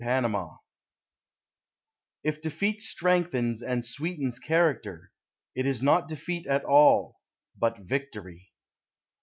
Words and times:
A 0.01 0.03
HERO 0.03 0.63
If 2.23 2.41
defeat 2.41 2.81
strengthens 2.81 3.61
and 3.61 3.85
sweetens 3.85 4.39
character, 4.39 5.11
it 5.53 5.67
is 5.67 5.83
not 5.83 6.07
defeat 6.07 6.47
at 6.47 6.65
all, 6.65 7.19
but 7.55 7.77
victory. 7.81 8.49